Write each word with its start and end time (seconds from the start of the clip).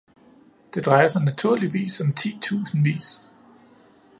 Det 0.73 0.85
drejer 0.85 1.07
sig 1.07 1.21
naturligvis 1.21 2.01
om 2.01 2.13
titusindvis. 2.13 3.21